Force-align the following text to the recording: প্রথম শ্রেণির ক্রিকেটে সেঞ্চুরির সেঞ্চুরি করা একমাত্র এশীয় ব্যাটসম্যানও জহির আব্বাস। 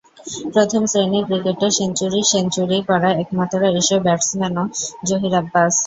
প্রথম 0.53 0.81
শ্রেণির 0.91 1.27
ক্রিকেটে 1.27 1.67
সেঞ্চুরির 1.77 2.29
সেঞ্চুরি 2.31 2.79
করা 2.89 3.09
একমাত্র 3.23 3.59
এশীয় 3.71 3.99
ব্যাটসম্যানও 4.05 4.63
জহির 5.07 5.33
আব্বাস। 5.41 5.73